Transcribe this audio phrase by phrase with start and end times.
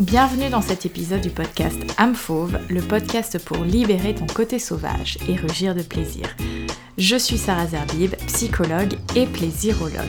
[0.00, 5.18] Bienvenue dans cet épisode du podcast Âme Fauve, le podcast pour libérer ton côté sauvage
[5.28, 6.36] et rugir de plaisir.
[6.98, 10.04] Je suis Sarah Zerbib, psychologue et plaisirologue.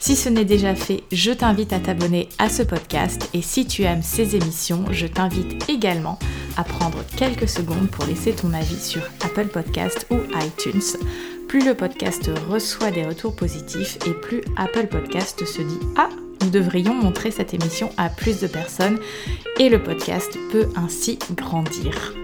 [0.00, 3.84] Si ce n'est déjà fait, je t'invite à t'abonner à ce podcast et si tu
[3.84, 6.18] aimes ces émissions, je t'invite également
[6.56, 10.98] à prendre quelques secondes pour laisser ton avis sur Apple Podcast ou iTunes.
[11.46, 16.08] Plus le podcast reçoit des retours positifs et plus Apple Podcast se dit Ah,
[16.42, 18.98] nous devrions montrer cette émission à plus de personnes
[19.58, 22.14] et le podcast peut ainsi grandir.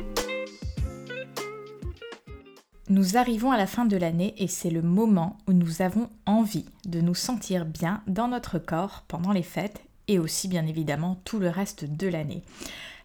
[2.89, 6.67] Nous arrivons à la fin de l'année et c'est le moment où nous avons envie
[6.87, 11.39] de nous sentir bien dans notre corps pendant les fêtes et aussi bien évidemment tout
[11.39, 12.43] le reste de l'année.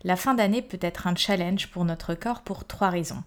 [0.04, 3.24] La fin d'année peut être un challenge pour notre corps pour trois raisons.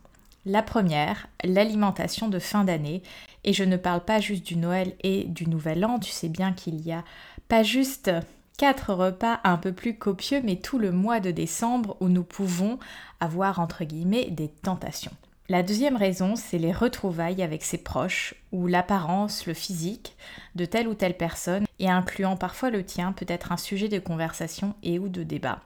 [0.46, 3.02] La première, l'alimentation de fin d'année.
[3.44, 6.52] Et je ne parle pas juste du Noël et du Nouvel An, tu sais bien
[6.52, 7.04] qu'il y a
[7.62, 8.10] juste
[8.56, 12.78] quatre repas un peu plus copieux, mais tout le mois de décembre où nous pouvons
[13.20, 15.12] avoir entre guillemets des tentations.
[15.50, 20.16] La deuxième raison, c'est les retrouvailles avec ses proches, ou l'apparence, le physique
[20.54, 23.98] de telle ou telle personne, et incluant parfois le tien, peut être un sujet de
[23.98, 25.60] conversation et ou de débat.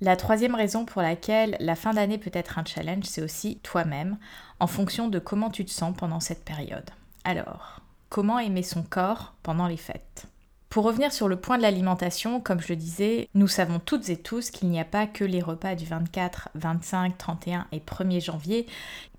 [0.00, 4.16] La troisième raison pour laquelle la fin d'année peut être un challenge, c'est aussi toi-même,
[4.58, 6.88] en fonction de comment tu te sens pendant cette période.
[7.24, 7.80] Alors,
[8.14, 10.26] comment aimer son corps pendant les fêtes
[10.68, 14.16] Pour revenir sur le point de l'alimentation, comme je le disais, nous savons toutes et
[14.16, 18.66] tous qu'il n'y a pas que les repas du 24, 25, 31 et 1er janvier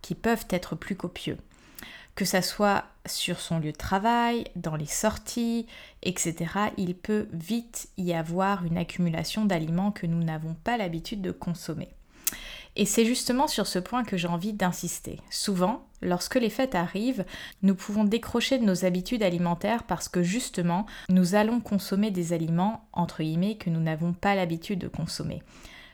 [0.02, 1.38] qui peuvent être plus copieux
[2.16, 5.68] que ça soit sur son lieu de travail, dans les sorties,
[6.02, 11.34] etc., il peut vite y avoir une accumulation d'aliments que nous n'avons pas l'habitude de
[11.34, 11.90] consommer.
[12.76, 15.20] Et c'est justement sur ce point que j'ai envie d'insister.
[15.30, 17.26] Souvent, lorsque les fêtes arrivent,
[17.62, 22.88] nous pouvons décrocher de nos habitudes alimentaires parce que justement, nous allons consommer des aliments,
[22.92, 25.42] entre guillemets, que nous n'avons pas l'habitude de consommer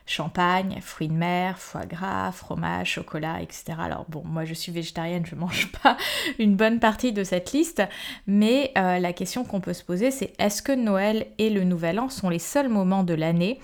[0.06, 3.74] champagne, fruits de mer, foie gras, fromage, chocolat, etc.
[3.78, 5.96] Alors bon, moi je suis végétarienne, je mange pas
[6.38, 7.82] une bonne partie de cette liste,
[8.26, 12.00] mais euh, la question qu'on peut se poser c'est est-ce que Noël et le Nouvel
[12.00, 13.60] An sont les seuls moments de l'année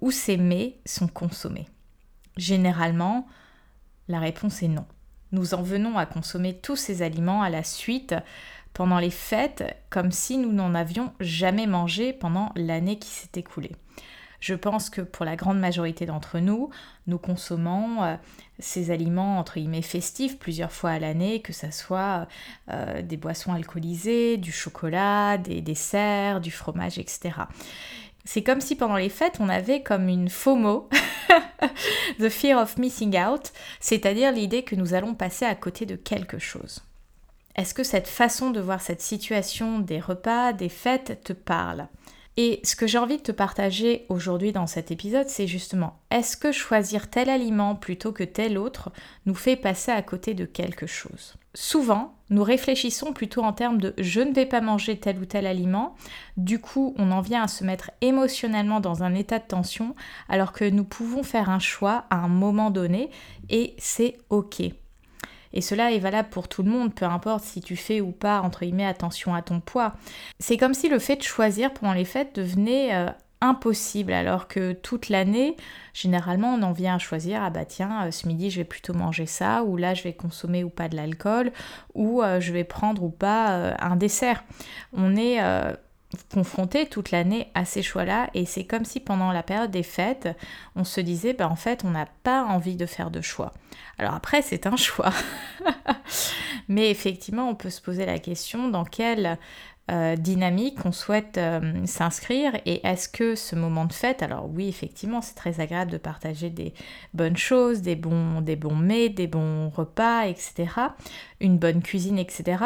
[0.00, 1.66] où ces mets sont consommés?
[2.38, 3.26] Généralement,
[4.06, 4.86] la réponse est non.
[5.32, 8.14] Nous en venons à consommer tous ces aliments à la suite
[8.72, 13.72] pendant les fêtes comme si nous n'en avions jamais mangé pendant l'année qui s'est écoulée.
[14.40, 16.70] Je pense que pour la grande majorité d'entre nous,
[17.08, 18.14] nous consommons euh,
[18.60, 22.28] ces aliments entre guillemets festifs plusieurs fois à l'année, que ce soit
[22.70, 27.32] euh, des boissons alcoolisées, du chocolat, des desserts, du fromage, etc.
[28.30, 30.90] C'est comme si pendant les fêtes, on avait comme une FOMO,
[32.20, 36.38] the fear of missing out, c'est-à-dire l'idée que nous allons passer à côté de quelque
[36.38, 36.84] chose.
[37.56, 41.88] Est-ce que cette façon de voir cette situation des repas, des fêtes te parle?
[42.40, 46.36] Et ce que j'ai envie de te partager aujourd'hui dans cet épisode, c'est justement, est-ce
[46.36, 48.92] que choisir tel aliment plutôt que tel autre
[49.26, 51.34] nous fait passer à côté de quelque chose?
[51.54, 55.48] Souvent, nous réfléchissons plutôt en termes de je ne vais pas manger tel ou tel
[55.48, 55.96] aliment,
[56.36, 59.96] du coup on en vient à se mettre émotionnellement dans un état de tension,
[60.28, 63.10] alors que nous pouvons faire un choix à un moment donné
[63.50, 64.62] et c'est ok.
[65.52, 68.40] Et cela est valable pour tout le monde, peu importe si tu fais ou pas,
[68.42, 69.94] entre guillemets, attention à ton poids.
[70.38, 73.08] C'est comme si le fait de choisir pendant les fêtes devenait euh,
[73.40, 75.56] impossible, alors que toute l'année,
[75.94, 78.94] généralement, on en vient à choisir, ah bah tiens, euh, ce midi, je vais plutôt
[78.94, 81.52] manger ça, ou là, je vais consommer ou pas de l'alcool,
[81.94, 84.44] ou euh, je vais prendre ou pas un dessert.
[84.92, 85.40] On est
[86.32, 90.28] confronté toute l'année à ces choix-là et c'est comme si pendant la période des fêtes,
[90.74, 93.52] on se disait ben en fait on n'a pas envie de faire de choix.
[93.98, 95.12] Alors après c'est un choix,
[96.68, 99.38] mais effectivement on peut se poser la question dans quelle
[99.90, 104.68] euh, dynamique on souhaite euh, s'inscrire et est-ce que ce moment de fête, alors oui
[104.68, 106.72] effectivement c'est très agréable de partager des
[107.12, 110.68] bonnes choses, des bons, des bons mets, des bons repas, etc.,
[111.40, 112.64] une bonne cuisine, etc.,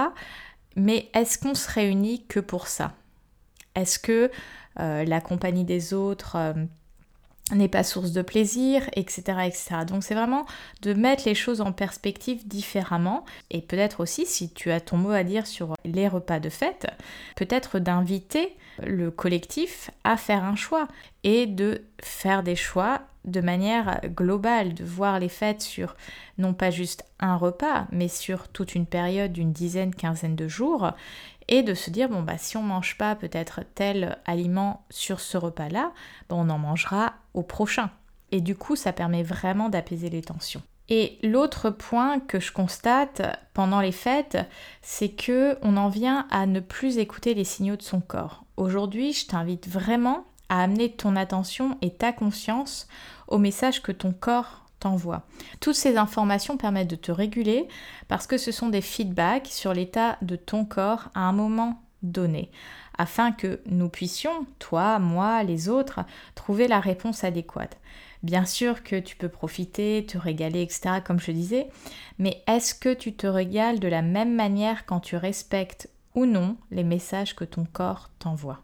[0.74, 2.94] mais est-ce qu'on se réunit que pour ça?
[3.74, 4.30] Est-ce que
[4.80, 6.52] euh, la compagnie des autres euh,
[7.54, 9.38] n'est pas source de plaisir, etc.
[9.46, 9.76] etc.
[9.86, 10.46] Donc c'est vraiment
[10.82, 15.10] de mettre les choses en perspective différemment et peut-être aussi si tu as ton mot
[15.10, 16.86] à dire sur les repas de fête,
[17.36, 20.88] peut-être d'inviter le collectif à faire un choix
[21.24, 25.94] et de faire des choix de manière globale, de voir les fêtes sur
[26.38, 30.92] non pas juste un repas, mais sur toute une période d'une dizaine, quinzaine de jours
[31.52, 35.36] et de se dire bon bah si on mange pas peut-être tel aliment sur ce
[35.36, 35.92] repas-là,
[36.30, 37.90] bah, on en mangera au prochain.
[38.30, 40.62] Et du coup, ça permet vraiment d'apaiser les tensions.
[40.88, 43.20] Et l'autre point que je constate
[43.52, 44.38] pendant les fêtes,
[44.80, 48.44] c'est que on en vient à ne plus écouter les signaux de son corps.
[48.56, 52.88] Aujourd'hui, je t'invite vraiment à amener ton attention et ta conscience
[53.28, 54.61] au message que ton corps
[55.60, 57.68] Toutes ces informations permettent de te réguler
[58.08, 62.50] parce que ce sont des feedbacks sur l'état de ton corps à un moment donné,
[62.98, 66.00] afin que nous puissions, toi, moi, les autres,
[66.34, 67.78] trouver la réponse adéquate.
[68.22, 71.68] Bien sûr que tu peux profiter, te régaler, etc., comme je disais,
[72.18, 76.56] mais est-ce que tu te régales de la même manière quand tu respectes ou non
[76.70, 78.62] les messages que ton corps t'envoie?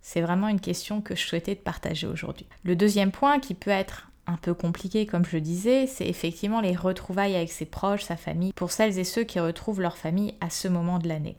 [0.00, 2.46] C'est vraiment une question que je souhaitais te partager aujourd'hui.
[2.64, 6.74] Le deuxième point qui peut être un peu compliqué, comme je disais, c'est effectivement les
[6.74, 10.50] retrouvailles avec ses proches, sa famille, pour celles et ceux qui retrouvent leur famille à
[10.50, 11.36] ce moment de l'année.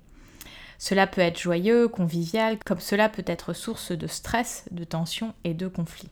[0.78, 5.54] Cela peut être joyeux, convivial, comme cela peut être source de stress, de tension et
[5.54, 6.10] de conflit.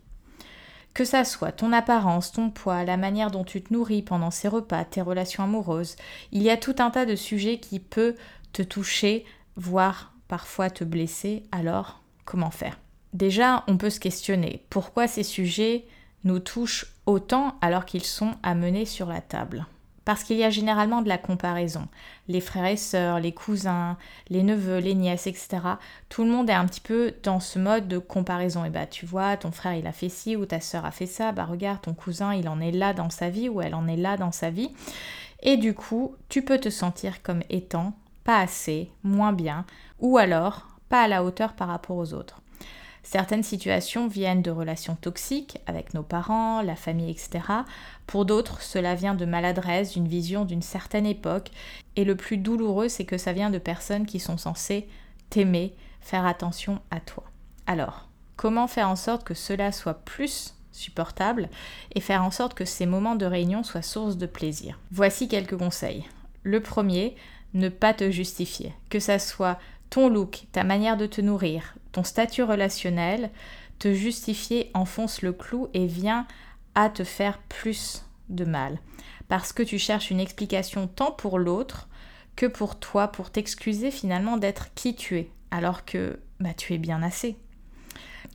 [0.93, 4.47] Que ça soit ton apparence, ton poids, la manière dont tu te nourris pendant ces
[4.47, 5.95] repas, tes relations amoureuses,
[6.31, 8.15] il y a tout un tas de sujets qui peuvent
[8.53, 9.25] te toucher,
[9.55, 12.77] voire parfois te blesser, alors comment faire?
[13.13, 15.85] Déjà, on peut se questionner pourquoi ces sujets
[16.23, 19.65] nous touchent autant alors qu'ils sont amenés sur la table.
[20.03, 21.87] Parce qu'il y a généralement de la comparaison.
[22.27, 23.97] Les frères et sœurs, les cousins,
[24.29, 25.59] les neveux, les nièces, etc.
[26.09, 28.65] Tout le monde est un petit peu dans ce mode de comparaison.
[28.65, 31.05] Et bah tu vois, ton frère il a fait ci ou ta sœur a fait
[31.05, 33.87] ça, bah regarde, ton cousin il en est là dans sa vie ou elle en
[33.87, 34.71] est là dans sa vie.
[35.43, 39.65] Et du coup, tu peux te sentir comme étant pas assez, moins bien,
[39.99, 42.40] ou alors pas à la hauteur par rapport aux autres.
[43.03, 47.39] Certaines situations viennent de relations toxiques avec nos parents, la famille, etc.
[48.05, 51.49] Pour d'autres, cela vient de maladresse, d'une vision d'une certaine époque.
[51.95, 54.87] Et le plus douloureux, c'est que ça vient de personnes qui sont censées
[55.29, 57.23] t'aimer, faire attention à toi.
[57.65, 61.49] Alors, comment faire en sorte que cela soit plus supportable
[61.95, 64.79] et faire en sorte que ces moments de réunion soient source de plaisir?
[64.91, 66.05] Voici quelques conseils.
[66.43, 67.15] Le premier,
[67.53, 68.73] ne pas te justifier.
[68.89, 69.59] Que ça soit
[69.89, 73.29] ton look, ta manière de te nourrir, ton statut relationnel,
[73.79, 76.27] te justifier enfonce le clou et vient
[76.75, 78.79] à te faire plus de mal.
[79.27, 81.87] Parce que tu cherches une explication tant pour l'autre
[82.35, 86.77] que pour toi, pour t'excuser finalement d'être qui tu es, alors que bah, tu es
[86.77, 87.37] bien assez.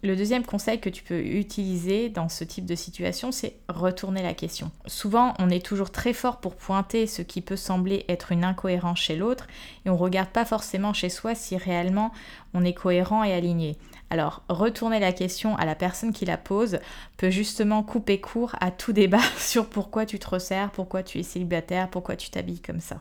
[0.07, 4.35] Le deuxième conseil que tu peux utiliser dans ce type de situation, c'est retourner la
[4.35, 4.71] question.
[4.87, 9.01] Souvent, on est toujours très fort pour pointer ce qui peut sembler être une incohérence
[9.01, 9.49] chez l'autre
[9.85, 12.13] et on ne regarde pas forcément chez soi si réellement
[12.55, 13.79] on est cohérent et aligné.
[14.09, 16.79] Alors, retourner la question à la personne qui la pose
[17.17, 21.25] peut justement couper court à tout débat sur pourquoi tu te resserres, pourquoi tu es
[21.25, 23.01] célibataire, pourquoi tu t'habilles comme ça.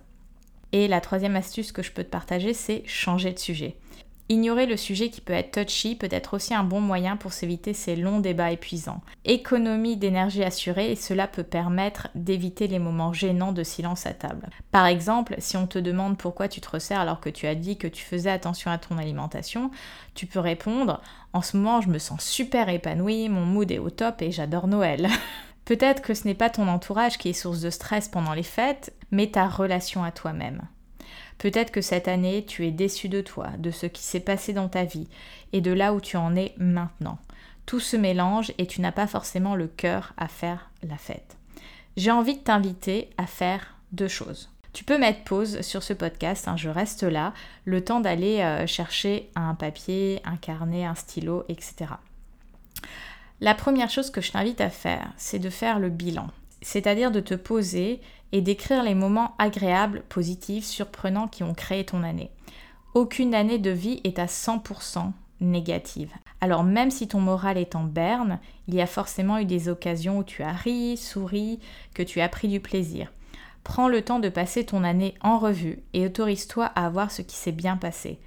[0.72, 3.78] Et la troisième astuce que je peux te partager, c'est changer de sujet.
[4.28, 7.74] Ignorer le sujet qui peut être touchy peut être aussi un bon moyen pour s'éviter
[7.74, 9.02] ces longs débats épuisants.
[9.24, 14.50] Économie d'énergie assurée et cela peut permettre d'éviter les moments gênants de silence à table.
[14.72, 17.78] Par exemple, si on te demande pourquoi tu te resserres alors que tu as dit
[17.78, 19.70] que tu faisais attention à ton alimentation,
[20.16, 21.02] tu peux répondre
[21.34, 24.68] En ce moment, je me sens super épanouie, mon mood est au top et j'adore
[24.68, 25.08] Noël.
[25.66, 28.92] Peut-être que ce n'est pas ton entourage qui est source de stress pendant les fêtes,
[29.12, 30.64] mais ta relation à toi-même.
[31.38, 34.70] Peut-être que cette année, tu es déçu de toi, de ce qui s'est passé dans
[34.70, 35.08] ta vie
[35.54, 37.18] et de là où tu en es maintenant.
[37.66, 41.38] Tout se mélange et tu n'as pas forcément le cœur à faire la fête.
[41.98, 44.50] J'ai envie de t'inviter à faire deux choses.
[44.74, 47.34] Tu peux mettre pause sur ce podcast, hein, je reste là,
[47.64, 51.92] le temps d'aller euh, chercher un papier, un carnet, un stylo, etc.
[53.40, 56.28] La première chose que je t'invite à faire, c'est de faire le bilan,
[56.66, 62.02] c'est-à-dire de te poser et d'écrire les moments agréables, positifs, surprenants qui ont créé ton
[62.02, 62.32] année.
[62.96, 66.12] Aucune année de vie est à 100% négative.
[66.42, 70.18] Alors même si ton moral est en berne, il y a forcément eu des occasions
[70.18, 71.60] où tu as ri, souri,
[71.94, 73.14] que tu as pris du plaisir.
[73.66, 77.36] Prends le temps de passer ton année en revue et autorise-toi à voir ce qui
[77.36, 78.20] s'est bien passé.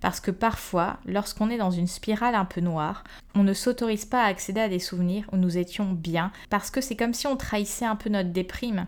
[0.00, 4.22] Parce que parfois, lorsqu'on est dans une spirale un peu noire, on ne s'autorise pas
[4.22, 7.36] à accéder à des souvenirs où nous étions bien, parce que c'est comme si on
[7.36, 8.86] trahissait un peu notre déprime.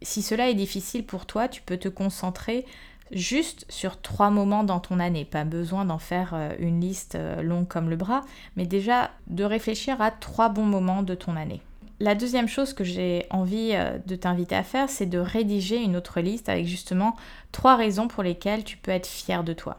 [0.00, 2.64] Si cela est difficile pour toi, tu peux te concentrer
[3.10, 5.24] juste sur trois moments dans ton année.
[5.24, 8.20] Pas besoin d'en faire euh, une liste euh, longue comme le bras,
[8.54, 11.62] mais déjà de réfléchir à trois bons moments de ton année.
[12.00, 15.96] La deuxième chose que j'ai envie euh, de t'inviter à faire, c'est de rédiger une
[15.96, 17.16] autre liste avec justement
[17.50, 19.78] trois raisons pour lesquelles tu peux être fier de toi.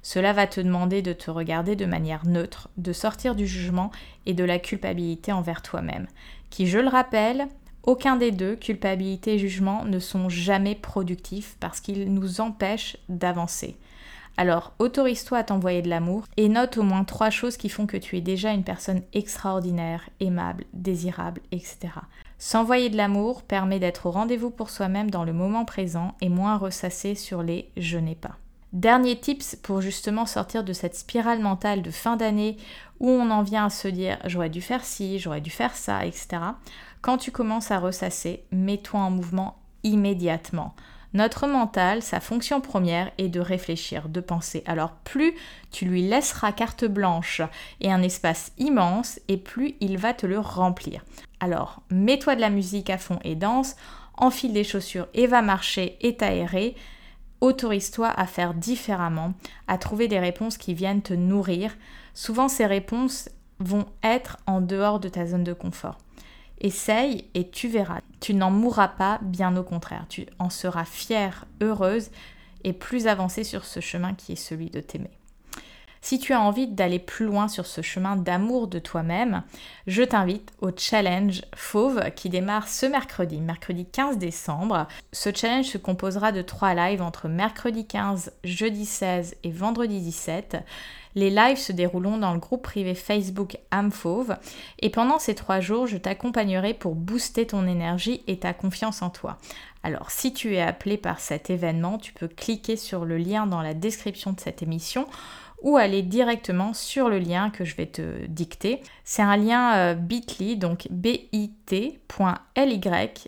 [0.00, 3.90] Cela va te demander de te regarder de manière neutre, de sortir du jugement
[4.26, 6.06] et de la culpabilité envers toi-même,
[6.50, 7.48] qui, je le rappelle,
[7.82, 13.76] aucun des deux, culpabilité et jugement, ne sont jamais productifs parce qu'ils nous empêchent d'avancer.
[14.38, 17.96] Alors, autorise-toi à t'envoyer de l'amour et note au moins trois choses qui font que
[17.96, 21.78] tu es déjà une personne extraordinaire, aimable, désirable, etc.
[22.38, 26.58] S'envoyer de l'amour permet d'être au rendez-vous pour soi-même dans le moment présent et moins
[26.58, 28.36] ressassé sur les je n'ai pas.
[28.74, 32.58] Dernier tips pour justement sortir de cette spirale mentale de fin d'année
[33.00, 36.04] où on en vient à se dire j'aurais dû faire ci, j'aurais dû faire ça,
[36.04, 36.28] etc.
[37.00, 40.74] Quand tu commences à ressasser, mets-toi en mouvement immédiatement.
[41.16, 44.62] Notre mental, sa fonction première est de réfléchir, de penser.
[44.66, 45.32] Alors plus
[45.70, 47.40] tu lui laisseras carte blanche
[47.80, 51.06] et un espace immense, et plus il va te le remplir.
[51.40, 53.76] Alors mets-toi de la musique à fond et danse,
[54.18, 56.76] enfile des chaussures et va marcher et t'aérer.
[57.40, 59.32] Autorise-toi à faire différemment,
[59.68, 61.74] à trouver des réponses qui viennent te nourrir.
[62.12, 65.96] Souvent ces réponses vont être en dehors de ta zone de confort.
[66.60, 68.00] Essaye et tu verras.
[68.20, 70.06] Tu n'en mourras pas, bien au contraire.
[70.08, 72.10] Tu en seras fière, heureuse
[72.64, 75.15] et plus avancée sur ce chemin qui est celui de t'aimer.
[76.00, 79.42] Si tu as envie d'aller plus loin sur ce chemin d'amour de toi-même,
[79.86, 84.86] je t'invite au challenge Fauve qui démarre ce mercredi, mercredi 15 décembre.
[85.12, 90.58] Ce challenge se composera de trois lives entre mercredi 15, jeudi 16 et vendredi 17.
[91.16, 94.36] Les lives se dérouleront dans le groupe privé Facebook Amfauve
[94.80, 99.08] et pendant ces trois jours, je t'accompagnerai pour booster ton énergie et ta confiance en
[99.08, 99.38] toi.
[99.82, 103.62] Alors, si tu es appelé par cet événement, tu peux cliquer sur le lien dans
[103.62, 105.06] la description de cette émission
[105.62, 108.82] ou aller directement sur le lien que je vais te dicter.
[109.04, 111.98] C'est un lien euh, bit.ly, donc bit.ly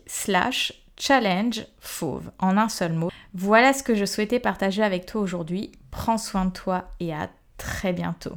[0.07, 3.11] slash challenge fauve en un seul mot.
[3.35, 5.73] Voilà ce que je souhaitais partager avec toi aujourd'hui.
[5.91, 8.37] Prends soin de toi et à très bientôt.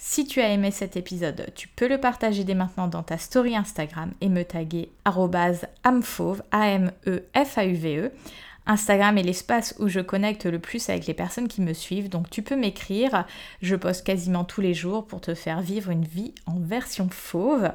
[0.00, 3.56] Si tu as aimé cet épisode, tu peux le partager dès maintenant dans ta story
[3.56, 8.12] Instagram et me taguer amfauve, A-M-E-F-A-U-V-E.
[8.68, 12.28] Instagram est l'espace où je connecte le plus avec les personnes qui me suivent, donc
[12.30, 13.26] tu peux m'écrire.
[13.62, 17.72] Je poste quasiment tous les jours pour te faire vivre une vie en version fauve.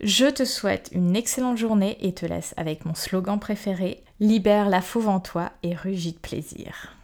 [0.00, 4.80] Je te souhaite une excellente journée et te laisse avec mon slogan préféré Libère la
[4.80, 6.95] fauve en toi et rugis de plaisir.